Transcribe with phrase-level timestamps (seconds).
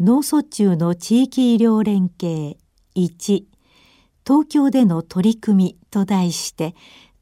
[0.00, 2.56] 脳卒中の地域医療連携。
[2.94, 3.42] 1
[4.24, 6.76] 東京での取り組みと題して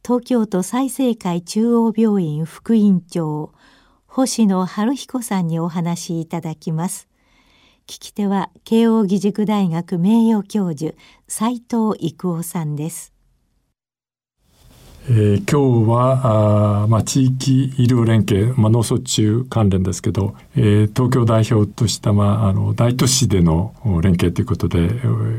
[0.04, 3.54] 東京都済生会中央病院副院長
[4.06, 7.08] 星野晴彦さんにお話しいただきます。
[7.86, 10.94] 聞き手は慶應義塾大学名誉教授
[11.28, 13.15] 斉藤育夫さんです。
[15.08, 24.90] えー、今日はあ、まあ、地域医療連携、まあ、脳卒中関連ですけど、えー、東京代表とした、まあ、あの大都市での連携ということで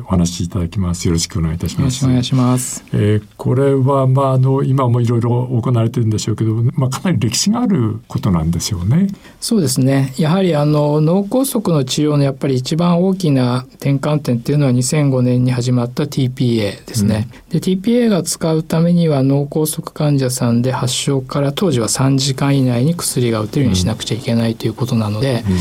[0.06, 1.06] お話しいただきます。
[1.08, 2.06] よろしくお願いいたします。
[2.06, 2.86] お願いします。
[2.94, 9.08] えー、これは、まあ、あの今もいろいろ行われてるんでしょうけど、 まあ、かなり歴史があることなんですよね。
[9.42, 10.14] そうですね。
[10.18, 17.28] やはりあの脳梗塞の治療のやっぱり一番大きな転換点っていうのは2005年に始まった TPA ですね。
[17.52, 25.54] うん、で TPA が使うためには脳梗塞患者さんで発症から当時は3時間以内に薬が打てるようにしなくちゃいけないということなので、うん。
[25.54, 25.60] うん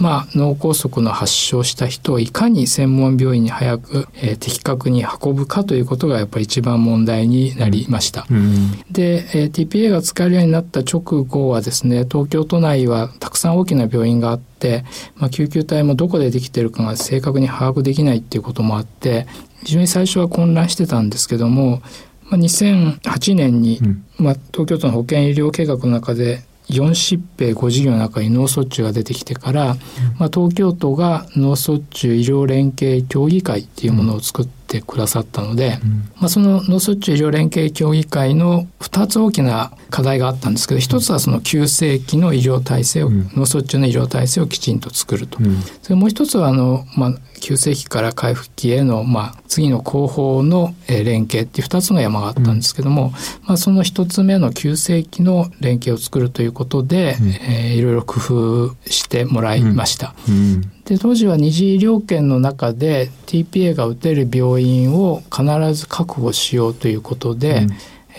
[0.00, 8.26] まあ、脳梗塞の発症した人をいかに専門病院に早く、えー、的確に運ぶかということがやっぱり一番問題になりました。
[8.30, 14.84] うん、で、えー、TPA が使えるようになった直後はですね東京都内はたくさん大きな病院があって、
[15.16, 19.26] まあ、救急隊もどこでできてるかが正確に把握できないっていうこともあって
[19.64, 21.82] 非常に最初は混乱してたんですけども
[22.30, 29.78] まあ、2008年に、うん、まあ、東京都の保健医療計画の中で4疾病5事業の中に脳卒中が出てきてから、うん、
[30.18, 45.38] まあ、東京都が脳卒中医療連携協議会っていうものを作ってくださったので、うん、まあ、その脳卒中医療連携協議会の2つ大きな課題があったんですけど一つはその急性期の医療体制を、脳卒中の医療体制をきちんと作ると、
[45.82, 53.10] それもう一つはあの、まあ、急性期から回復期への、まあ、次の後方の連携っていう2つの山があったんですけども、うん、
[53.46, 60.14] まあ、その1つ目の急性期の連携を作るということで、うん、えー、いろいろ工夫してもらいました。
[60.28, 67.66] うん、で当時は二次医療圏の中で TPA が打てる病院を必ず確保しようということで、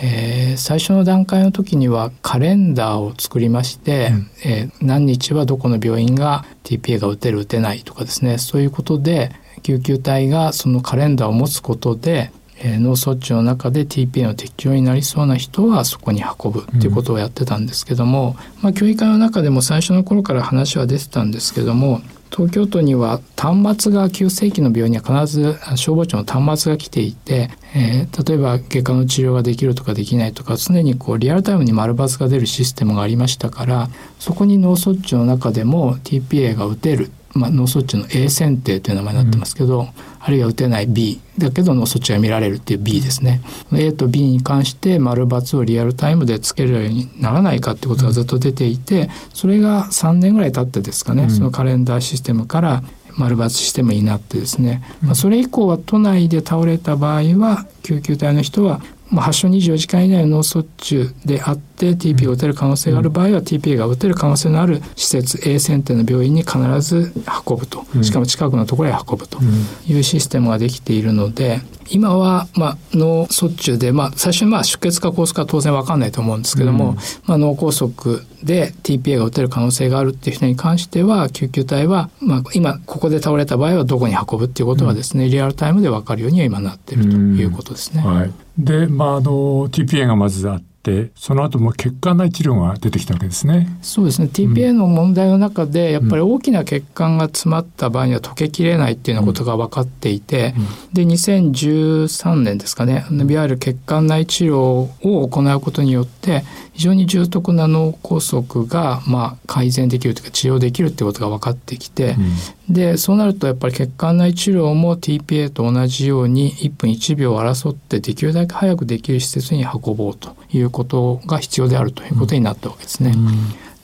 [0.02, 8.38] えー、最初の段階の時にはカレンダーを作りまして、うん、えー、何日はどこの病院が TPA が打てる打てないとかですね。
[8.38, 9.32] そういうことで
[9.62, 33.88] 救急隊がそのカレンダーを持つことで、えー、脳卒中の中で TPA の適用になりそうな人はそこに運ぶっていうことをやってたんですけども、うん、まあ、教育会の中でも最初の頃から話は出てたんですけども東京都には端末が急性期の病院には必ず消防庁の端末が来ていて、えー、例えば外科の治療ができるとかできないとか常にこうリアルタイムに丸×が出るシステムがありましたから
[34.18, 37.10] そこに脳卒中の中でも TPA が打てる。
[37.34, 43.40] まあ、脳卒中の A 選定という名前になってますけど、うん、あるいは打てない B だけど脳卒中が見られるっていう B ですね。
[43.72, 52.82] A と B に関して丸×をリアルタイムでつけるようにならないかってことがずっと出ていてそれが3年ぐらい経ってですかね、うん、そのカレンダーシステムから
[53.16, 58.80] 丸×システムになってですね、まあ、それ以降は都内で倒れた場合は救急隊の人は
[59.10, 67.12] まあ、発症24時間以内の脳卒中であって TP が打てる可能性がある場合は TP が打てる可能性のある施設 A 選定の病院に必ず
[67.46, 67.84] 運ぶと。
[68.02, 69.38] しかも近くのところへ運ぶと。
[69.86, 88.02] いうシステムができているので今は、まあ、脳卒中で、まあ、最初にまあ出血か梗塞か当然分かんないと思うんですけども、まあ、脳梗塞で TPA が打てる可能性があるっていう人に関しては救急隊は、まあ、今ここで倒れた場合はどこに運ぶっていうことはですね、リアルタイムで分かるようには今なっているということですね。
[88.02, 88.32] はい。
[88.56, 93.68] で、まあ、あの TPA がまずあってその後も血管内治療が出てきたわけですね。
[93.82, 94.28] そうですね。
[94.32, 100.62] TPA の問題の中で、やっぱり大きな血管が詰まった場合には溶けきれないっていうようなことが分かっていて、うん。
[100.62, 103.04] うん、で2013年ですかね。
[103.10, 112.32] いわゆる血管内治療を行うことによって非常に重篤な脳梗塞が、まあ、改善できるというか治療できるってことが分かってきて、うん、
[112.70, 123.14] でそうなるとやっぱり血管内治療も TPA と同じように1分1秒を争ってできるだけ早くできる施設に運ぼうということが必要であるということになったわけですね。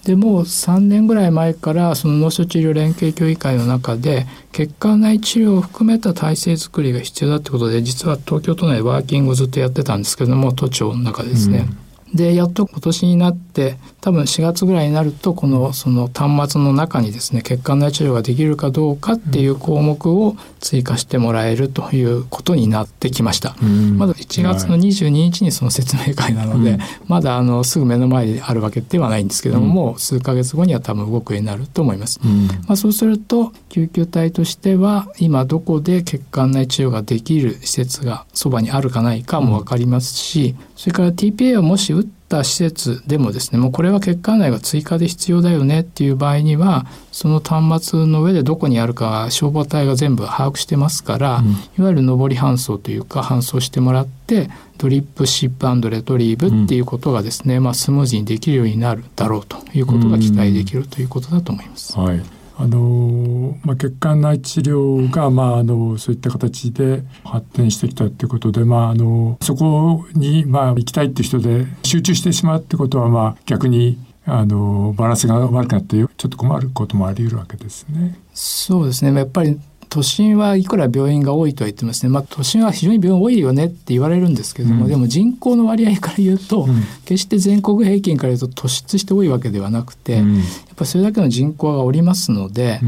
[0.05, 11.86] でもう3年ぐらい前からその脳卒治療連携協議会の中で血管内治療を含めた体制づくりが必要だってことで実は東京都内でワーキングをずっとやってたんですけども都庁の中でですね、うん
[12.17, 23.55] でやっと今年になって多分4月ぐらいになるとこのその端末の中にですね血管内治療ができるかどうかっていう項目を追加してもらえるということになってきました。
[23.97, 32.21] まだ1月の22日にその説明会なので、まだあのすぐ目の前にあるわけではないんですけども、もう数ヶ月後には多分動くようになると思います。
[32.67, 51.53] まあ、そうすると救急隊としては今どこで血管内治療ができる施設がそばにあるかないかも分かりますし、それから TPA をもし打った施設でもですねもうこれは血管内が追加で必要だよねっていう場合にはその端末の上でどこにあるか消防隊が全部把握してますから、うん、い
[51.83, 61.99] わゆる上り搬送というか搬送してもらってドリップシップレトリーブっていうことがですね、うん、まあ、スムーズにできるようになるだろうということが期待できるということだと思います。
[61.99, 78.19] はいあのまあ、血管内治療が、まあ、あのそういった形で発展してきたっていうことで、まあ、あのそこに、まあ、行きたいっていう人で集中してしまうってことは、まあ、逆にあのバランスが悪くなってちょっと困ることもあり得るわけですね。
[78.33, 79.61] そうですねやっぱり
[79.97, 90.45] 都心はいくら病院が多いとは言ってますね、まあ、都心は非常に病院多いよねって言われるんですけども、うん、でも人口の割合から言うと、うん、決して全国平均から言うと突出して多いわけではなくて、うん、やっ
[90.77, 92.79] ぱりそれだけの人口がおりますので、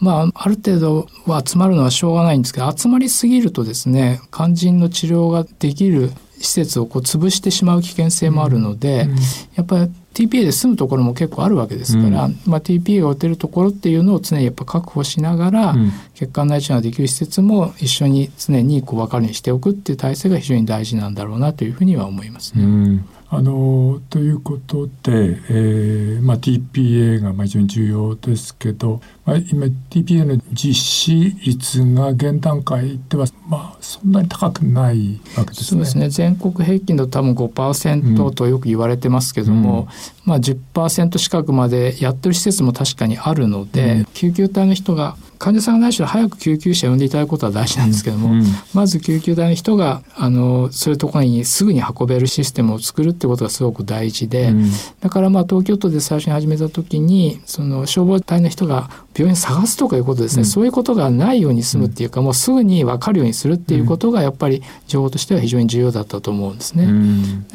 [0.00, 9.06] まあ、ある程度は集まるのはしょうがないんですけど集まりすぎるとですね肝心の治療ができる施設をこう潰してしまう危険性もあるので、
[9.54, 22.64] やっぱり TPA で済むところも結構あるわけですから、うん、まあ、TPA が打てるところっていうのを常にやっぱ確保しながら、うん、血管内治療ができる施設も一緒に常にこう分かるようにしておくっていう体制が非常に大事なんだろうなというふうには思いますね。
[22.64, 35.64] うんあのということで、えーまあ、TPA がまあ非常に重要ですけど、まあ、今 TPA の実施率が現段階では、まあ、そんなに高くないわけですね。
[35.64, 36.08] そうですね。
[36.10, 39.88] 全国平均だと多分5%とよく言われてますけども、
[40.26, 54.70] うん、まあ、10%近くまでやってる施設も確かにあるので、うん、救急隊の人が患者さんがないしろ早く救急車を呼んでいただくことは大事なんですけども、うん、まず救急隊の人があのそういうところにすぐに運べるシステムを作るってことがすごく大事で、うん、
[55.00, 66.88] だからまあ東京都で最初に始めた時にその消防隊の人が病院探すとかいうことですね、うん、そういうことがないように済むっていうか、もうすぐに分かるようにするっていうことがやっぱり情報としては非常に重要だったと思うんですね。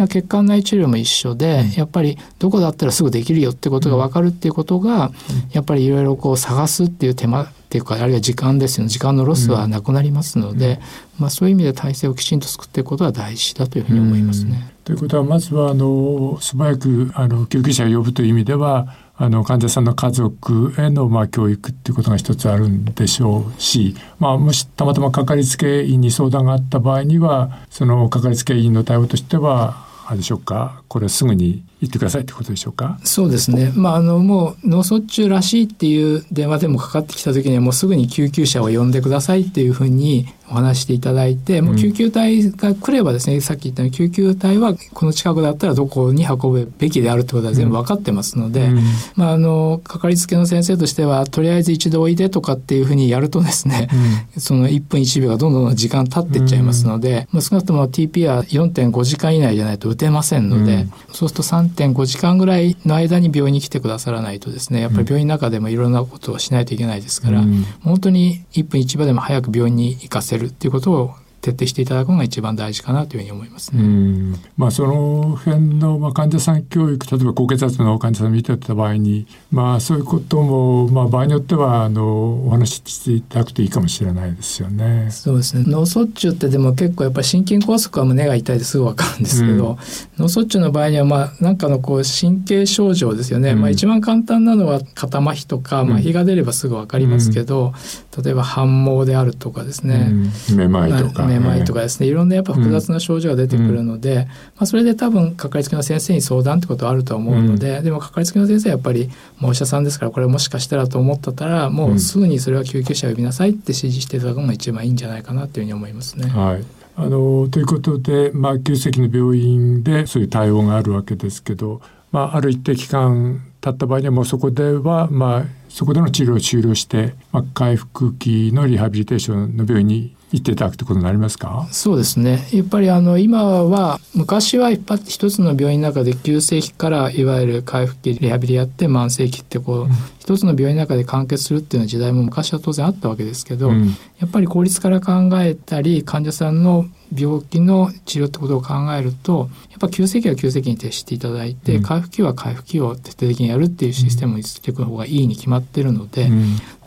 [0.08, 5.12] 血管内治療も一緒で、やっぱりどこだったらすぐできるよってことが分かるっていうことが、
[5.52, 8.90] やっぱりいろいろこう探すっていう手間っていうかあるいは時間ですよね。
[8.90, 10.80] 時間のロスはなくなりますので、
[11.20, 14.74] まあ、そういう意味で体制をきちんと作っていくことは大事だというふうに思いますね。
[14.84, 33.00] ということはまずはあの素早くあの救急車を呼ぶという意味ではあの患者さんの家族へのまあ教育っていうことが一つあるんでしょうし、まあ、もしたまたまかかりつけ医に相談があった場合にはそのかかりつけ医の対応としてはあれでしょうかこれすぐに言ってくださいってことでしょうか？
[33.04, 33.72] そうですね。
[33.76, 48.82] まあ、あの、もう脳卒中らしいっていう電話でもかかってきた時にはもうすぐに救急車を呼んでくださいっていうふうにお話していただいて、もう救急隊が来ればですね、さっき言ったように救急隊はこの近くだったらどこに運ぶべきであるってことは全部分かってますので、うん、
[49.16, 53.88] まあ、あの、かかりつけの先生としては、とりあえず一度おいでとかっていうふうにやるとですね、
[54.36, 61.44] うん、その1分1秒がどんどん時間経っていっちゃいますので、まあ、少なくとも TP は4.5時間以内じゃないと打てませんので、そうすると
[61.76, 67.44] 3.5時間ぐらいの間に病院に来てくださらないとですね、やっぱり病院の中でもいろんなことをしないといけないですから、
[67.84, 74.38] 本当に1分1秒でも早く病院に行かせるっていうことを徹底していただくのが一番大事かなというふうに思いますね。
[74.58, 85.08] まあその辺のまあ患者さん教育例えば高血圧の患者さん見てた場合にまあそういうこともまあ場合によってはあのお話ししていただくといいかもしれないですよね。
[85.12, 85.64] そうですね。
[85.68, 89.78] 脳卒中ってでも結構やっぱり心筋梗塞は胸が痛いですぐわかるんですけど、うん、
[90.18, 93.52] 脳卒中の場合にはまあなんかのこう神経症状ですよね。
[93.52, 97.74] うん、まあ一番簡単なのは肩麻痺とか麻痺が出ればすぐわかりますけど、
[98.18, 100.12] うん、例えば反毛であるとかですね。
[100.54, 101.29] めまいとか。
[101.30, 104.26] めまいとかですね、いろんなやっぱ複雑な症状が出てくるので、うん、ま
[104.60, 116.28] あ、それで多分かかりつけの先生に相談ってことはあると思うので、うん、でもかかりつけの先生はやっぱりもうお医者さんですからこれもしかしたらと思ったらもうすぐにそれは救急車を呼びなさいって指示していただくのが一番いいんじゃないかなというふうに思いますね。
[116.30, 116.64] はい。
[116.96, 121.82] あのということで、まあ、急性の病院でそういう対応があるわけですけど、
[122.12, 131.68] まあ、ある一定期間経った場合にはもうそこでは、まあ、そこでの治療を終了して、まあ、回復期のリハビリテーションの病院に行っていただくということになりますか？
[131.72, 132.48] そうですね。
[132.54, 143.88] やっぱりあの今は昔は一つの病院の中で急性期からいわゆる回復期リハビリやって慢性期ってこう、うん、一つの病院の中で完結するっていう時代も昔は当然あったわけですけど、うん、
[144.20, 156.30] やっぱり効率から考えたり患者さんの病気の治療ってことを考えるとやっぱ急性期は急性期に徹していただいて、うん、回復期は回復期を徹底的にやるっていうシステムにしていく方がいいに決まってるので、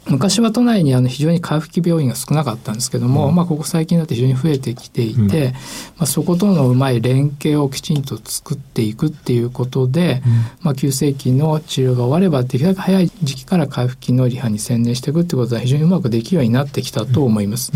[0.09, 5.31] 昔は都内にあの非常に回復期病院が少なかったんですけども、うん、まあ、ここ最近だって非常に増えてきていて、うん、ま
[6.01, 10.33] あ、そことのうまい連携をきちんと作っていくっていうことで、うん、
[10.63, 17.73] まあ、急性期の治療が終わればできるだけ早い時期から回復期のリハに専念していくってことは非常にうまくできるようになってきたと思います。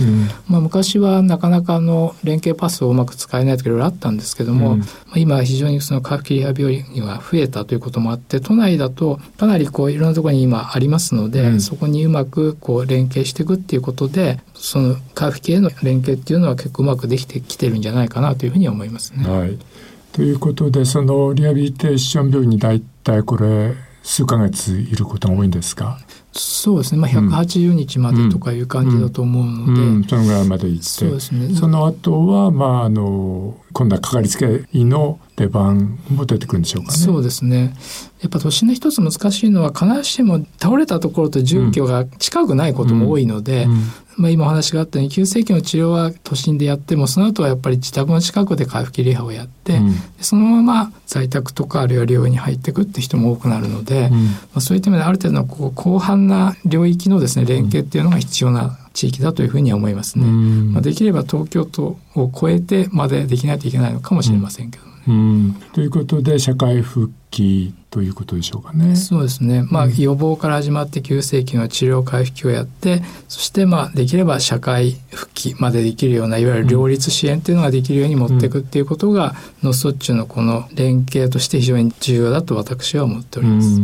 [0.48, 19.28] まあ、昔はなかなかの連携パスをうまく使えないとかいろいろあったんですけども、まあ、今非常にその回復期リハ病院が増えたということもあって都内だとかなりこういろんなところに今ありますので、そこにうまくまくこう連携していくっていうことでその回復への連携っていうのは結構うまくできてきてるんじゃないかなというふうに思いますね。
[19.28, 19.58] はい、
[20.12, 25.98] ということでそのリハビリテーション病院に大体これ数ヶ月いることが多いんですか？
[26.38, 29.88] そうですね、まあ、180日までとかいう感じだと思うので、うん。
[29.88, 29.96] うん。
[29.96, 30.84] うん、そのぐらいまで行って。
[30.84, 35.18] そうです、ね、その後はまああの今度はかかりつけ医の？
[35.36, 36.96] 出番も出てくるんでしょうかね。
[36.96, 37.74] そうですね。
[38.22, 43.66] やっぱ都心の一つ難しいのは必ずしも倒れたところと住居が近くないことも多いので、
[44.16, 60.24] まあ、今お話があったように急性期の治療は都心でやってもその後はやっぱり自宅の近くで回復期リハをやって、うん、そのまま在宅とかあるいは療養に入っていくって人も多くなるので、うん、まあ、そういった意味である程度のこう広範な領域のですね連携っていうのが必要な地域だというふうには思いますね。
[60.24, 64.96] うん、まあ、できれば東京都を超えてまでできないといけないのかもしれませんけどね。
[65.72, 68.96] ということで社会復帰ということでしょうかね。
[68.96, 69.62] そうですね。
[69.70, 83.80] まあ、予防から始まって急性期の治療回復期をやって、そしてまあできれば社会復帰までできるようないわゆる両立支援っていうのができるように持っていくっていうことが、脳卒中のこの連携として非常に重要だと私は思っております。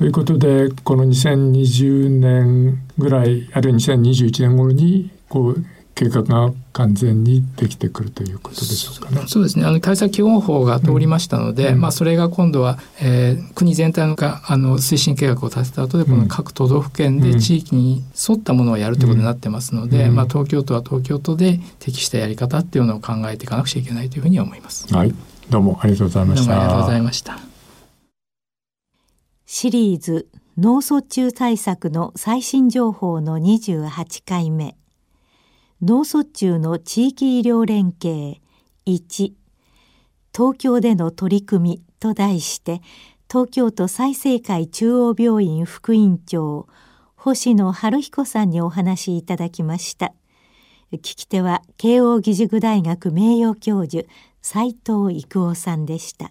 [0.00, 5.64] ということでこの2020年ぐらいあるいは2021年頃にこう
[5.94, 9.26] 計画が完全にできてくるということでしょうかね。
[9.26, 9.66] そうですね。
[9.66, 24.90] あの対策基本法が通りましたので、うん、まあそれが今度は、えー、国全体のがあの推進計画を立てた後でこの各都道府県で地域に沿ったものをやるということになってますので、うん、まあ東京都は東京都で適したやり方っていうのを考えていかなくちゃいけないというふうに思います。
[24.94, 25.14] はい。
[25.50, 26.54] どうもありがとうございました。
[26.54, 27.49] どうもありがとうございました。
[29.52, 30.28] シリーズ
[30.58, 34.76] 脳卒中対策の最新情報の28回目。
[35.82, 38.36] 脳卒中の地域医療連携
[38.86, 39.32] 1
[40.32, 42.80] 東京での取り組みと題して
[43.28, 46.68] 東京都済生会中央病院副院長
[47.16, 50.14] 星野晴彦さんにお話いただきました。
[50.92, 54.06] 聞き手は慶應義塾大学名誉教授
[54.42, 56.30] 斉藤育夫さんでした。